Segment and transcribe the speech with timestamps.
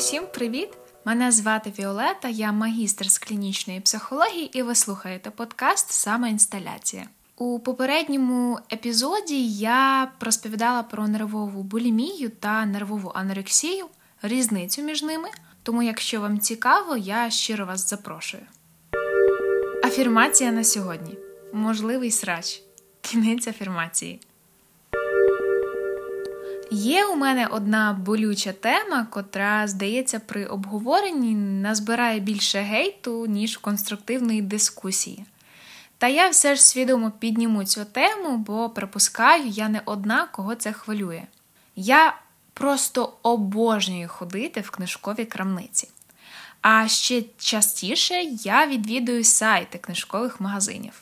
[0.00, 0.68] Усім привіт!
[1.04, 7.08] Мене звати Віолета, я магістр з клінічної психології, і ви слухаєте подкаст Самоінсталяція.
[7.36, 13.86] У попередньому епізоді я розповідала про нервову булімію та нервову анорексію,
[14.22, 15.28] різницю між ними.
[15.62, 18.42] Тому, якщо вам цікаво, я щиро вас запрошую.
[19.84, 21.18] Афірмація на сьогодні.
[21.52, 22.62] Можливий срач.
[23.00, 24.20] Кінець афірмації.
[26.72, 34.42] Є у мене одна болюча тема, котра, здається, при обговоренні назбирає більше гейту, ніж конструктивної
[34.42, 35.24] дискусії.
[35.98, 40.72] Та я все ж свідомо підніму цю тему, бо припускаю, я не одна, кого це
[40.72, 41.22] хвилює.
[41.76, 42.16] Я
[42.54, 45.88] просто обожнюю ходити в книжкові крамниці.
[46.62, 50.92] А ще частіше я відвідую сайти книжкових магазинів.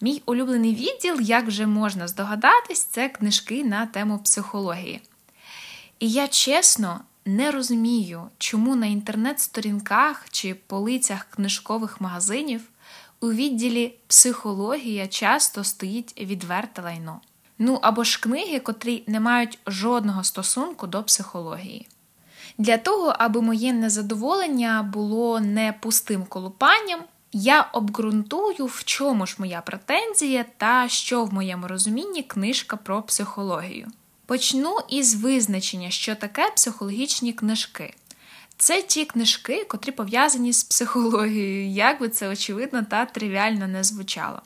[0.00, 5.00] Мій улюблений відділ, як вже можна здогадатись, це книжки на тему психології.
[6.00, 12.60] І я чесно не розумію, чому на інтернет-сторінках чи полицях книжкових магазинів
[13.20, 17.20] у відділі психологія часто стоїть відверте лайно.
[17.58, 21.88] Ну або ж книги, котрі не мають жодного стосунку до психології.
[22.58, 27.00] Для того, аби моє незадоволення було не пустим колупанням,
[27.32, 33.88] я обґрунтую, в чому ж моя претензія та що в моєму розумінні книжка про психологію.
[34.26, 37.94] Почну із визначення, що таке психологічні книжки.
[38.56, 44.42] Це ті книжки, котрі пов'язані з психологією, як би це очевидно та тривіально не звучало.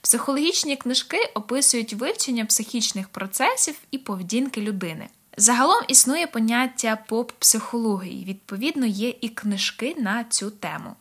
[0.00, 5.08] Психологічні книжки описують вивчення психічних процесів і поведінки людини.
[5.36, 10.94] Загалом існує поняття поп-психології, відповідно, є і книжки на цю тему.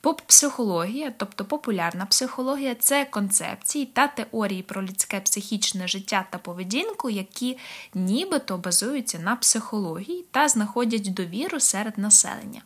[0.00, 7.58] Поп-психологія, тобто популярна психологія, це концепції та теорії про людське психічне життя та поведінку, які
[7.94, 12.62] нібито базуються на психології та знаходять довіру серед населення.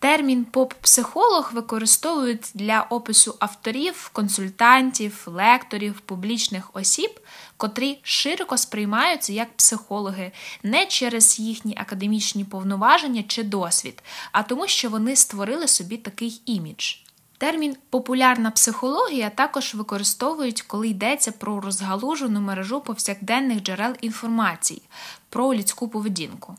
[0.00, 7.20] Термін поп-психолог використовують для опису авторів, консультантів, лекторів, публічних осіб,
[7.56, 14.02] котрі широко сприймаються як психологи не через їхні академічні повноваження чи досвід,
[14.32, 16.94] а тому, що вони створили собі такий імідж.
[17.38, 24.82] Термін популярна психологія також використовують, коли йдеться про розгалужену мережу повсякденних джерел інформації
[25.28, 26.56] про людську поведінку.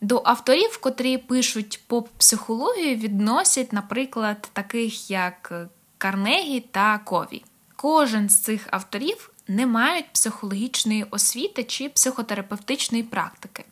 [0.00, 5.52] До авторів, котрі пишуть поп-психологію, відносять, наприклад, таких як
[5.98, 7.44] Карнегі та Кові.
[7.76, 13.64] Кожен з цих авторів не мають психологічної освіти чи психотерапевтичної практики.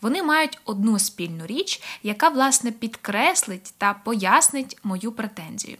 [0.00, 5.76] Вони мають одну спільну річ, яка, власне, підкреслить та пояснить мою претензію.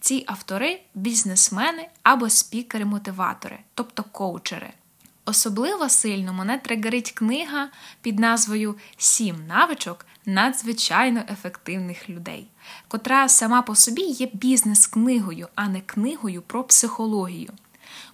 [0.00, 4.72] Ці автори бізнесмени або спікери-мотиватори, тобто коучери.
[5.24, 7.68] Особливо сильно мене тригерить книга
[8.00, 12.46] під назвою Сім навичок надзвичайно ефективних людей,
[12.88, 17.50] котра сама по собі є бізнес-книгою, а не книгою про психологію.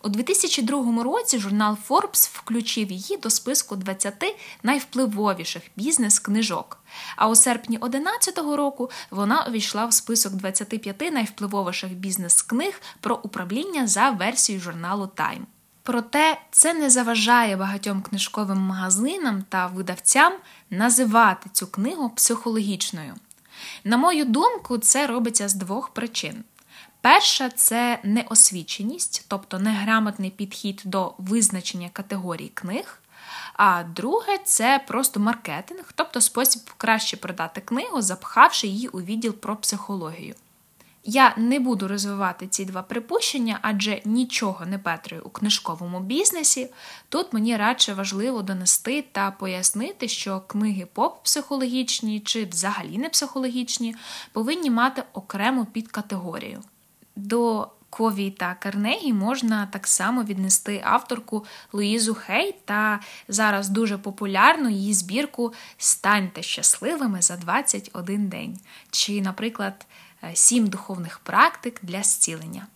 [0.03, 6.79] У 2002 році журнал Forbes включив її до списку 20 найвпливовіших бізнес-книжок.
[7.17, 14.11] А у серпні 2011 року вона увійшла в список 25 найвпливовіших бізнес-книг про управління за
[14.11, 15.43] версією журналу Time.
[15.89, 20.33] Проте це не заважає багатьом книжковим магазинам та видавцям
[20.71, 23.15] називати цю книгу психологічною.
[23.85, 26.45] На мою думку, це робиться з двох причин.
[27.01, 32.99] Перша це неосвіченість, тобто неграмотний підхід до визначення категорій книг.
[33.53, 39.57] А друге це просто маркетинг, тобто спосіб краще продати книгу, запхавши її у відділ про
[39.57, 40.35] психологію.
[41.05, 46.71] Я не буду розвивати ці два припущення, адже нічого не петрую у книжковому бізнесі.
[47.09, 53.95] Тут мені радше важливо донести та пояснити, що книги поп-психологічні чи взагалі не психологічні
[54.33, 56.63] повинні мати окрему підкатегорію.
[57.17, 64.69] До Кові та Карнегі можна так само віднести авторку Луїзу Хей та зараз дуже популярну
[64.69, 68.59] її збірку Станьте щасливими за 21 день.
[68.91, 69.87] Чи, наприклад,
[70.35, 72.67] Сім духовних практик для зцілення.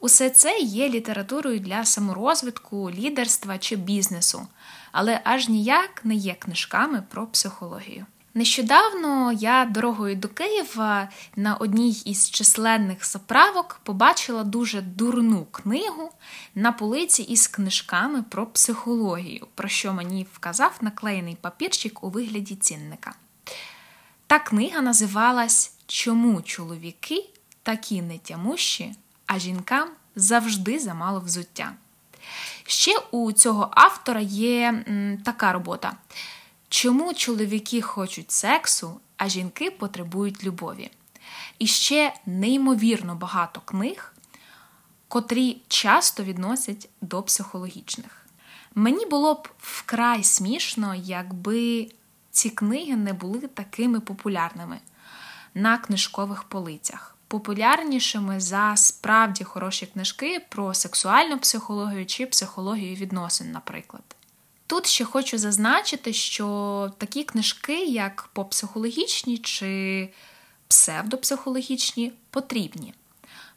[0.00, 4.46] Усе це є літературою для саморозвитку, лідерства чи бізнесу,
[4.92, 8.06] але аж ніяк не є книжками про психологію.
[8.36, 16.10] Нещодавно я дорогою до Києва на одній із численних заправок побачила дуже дурну книгу
[16.54, 23.14] на полиці із книжками про психологію, про що мені вказав наклеєний папірчик у вигляді цінника.
[24.26, 27.30] Та книга називалась Чому чоловіки
[27.62, 28.94] такі нетямущі,
[29.26, 31.72] а жінкам завжди замало взуття?
[32.66, 34.84] Ще у цього автора є
[35.24, 35.96] така робота.
[36.68, 40.90] Чому чоловіки хочуть сексу, а жінки потребують любові.
[41.58, 44.14] І ще неймовірно багато книг,
[45.08, 48.26] котрі часто відносять до психологічних.
[48.74, 51.88] Мені було б вкрай смішно, якби
[52.30, 54.80] ці книги не були такими популярними
[55.54, 64.02] на книжкових полицях, популярнішими за справді хороші книжки про сексуальну психологію чи психологію відносин, наприклад.
[64.66, 70.08] Тут ще хочу зазначити, що такі книжки, як попсихологічні чи
[70.68, 72.94] псевдопсихологічні, потрібні.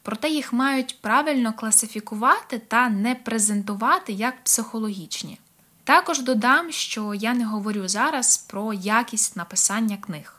[0.02, 5.38] Проте їх мають правильно класифікувати та не презентувати як психологічні.
[5.84, 10.37] Також додам, що я не говорю зараз про якість написання книг.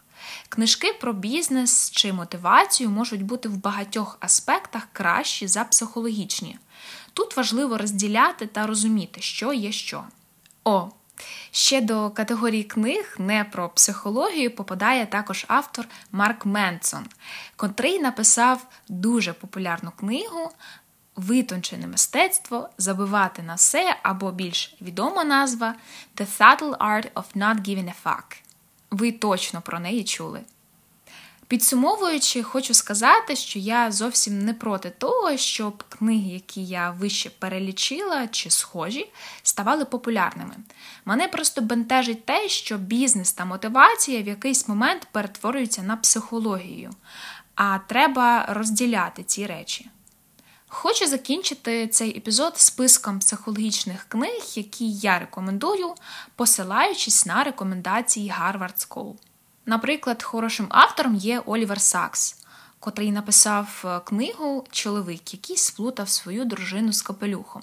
[0.50, 6.58] Книжки про бізнес чи мотивацію можуть бути в багатьох аспектах кращі за психологічні.
[7.14, 10.04] Тут важливо розділяти та розуміти, що є що.
[10.64, 10.90] О,
[11.52, 17.06] ще до категорії книг не про психологію попадає також автор Марк Менсон,
[17.56, 20.52] котрий написав дуже популярну книгу.
[21.16, 25.76] Витончене мистецтво забивати на все або більш відома назва
[26.18, 28.49] The Subtle Art of Not Giving a Fuck.
[28.92, 30.42] Ви точно про неї чули.
[31.50, 38.28] Підсумовуючи, хочу сказати, що я зовсім не проти того, щоб книги, які я вище перелічила
[38.28, 39.10] чи схожі,
[39.44, 40.56] ставали популярними.
[41.06, 46.92] Мене просто бентежить те, що бізнес та мотивація в якийсь момент перетворюються на психологію,
[47.56, 49.90] а треба розділяти ці речі.
[50.72, 55.94] Хочу закінчити цей епізод списком психологічних книг, які я рекомендую,
[56.36, 59.14] посилаючись на рекомендації Harvard School.
[59.66, 62.36] Наприклад, хорошим автором є Олівер Сакс,
[62.80, 67.62] котрий написав е, книгу Чоловік, який сплутав свою дружину з капелюхом.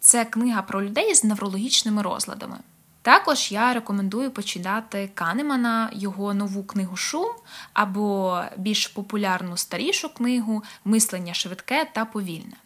[0.00, 2.58] Це книга про людей з неврологічними розладами.
[3.02, 7.30] Також я рекомендую почитати Канемана його нову книгу Шум
[7.72, 12.56] або більш популярну старішу книгу Мислення швидке та повільне.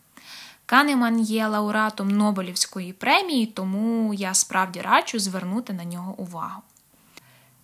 [0.67, 6.63] Канеман є лауреатом Нобелівської премії, тому я справді раджу звернути на нього увагу.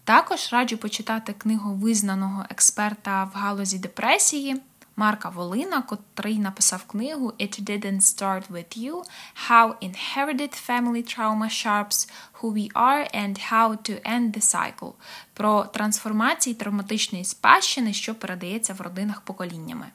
[0.05, 4.61] Також раджу почитати книгу визнаного експерта в галузі депресії
[5.01, 9.03] Марка Волина, котрий написав книгу It Didn't Start With You
[9.49, 12.11] How Inherited Family Trauma Sharps
[12.41, 14.93] Who We Are and How to End the Cycle
[15.35, 19.87] про трансформації травматичної спадщини, що передається в родинах поколіннями.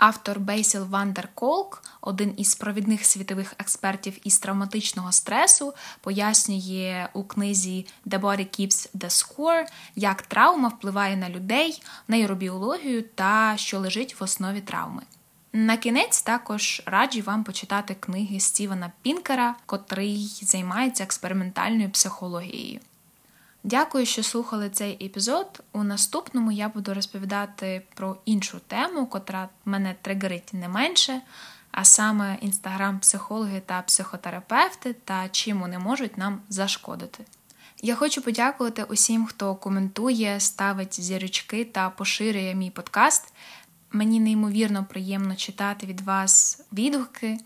[0.00, 7.86] Автор Бейсіл Вандер Колк, один із провідних світових експертів із травматичного стресу, пояснює у книзі
[8.06, 9.66] The Body Keeps the Score,
[9.96, 15.02] як травма впливає на людей, нейробіологію та що лежить в основі травми.
[15.52, 22.80] На кінець також раджу вам почитати книги Стівена Пінкера, котрий займається експериментальною психологією.
[23.62, 25.62] Дякую, що слухали цей епізод.
[25.72, 31.20] У наступному я буду розповідати про іншу тему, котра мене тригерить не менше,
[31.70, 37.24] а саме інстаграм-психологи та психотерапевти та чим вони можуть нам зашкодити.
[37.82, 43.32] Я хочу подякувати усім, хто коментує, ставить зірочки та поширює мій подкаст.
[43.92, 47.38] Мені неймовірно приємно читати від вас відгуки.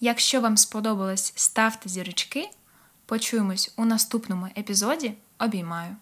[0.00, 2.50] Якщо вам сподобалось, ставте зірочки.
[3.06, 5.14] Почуємось у наступному епізоді.
[5.40, 5.96] Обіймаю.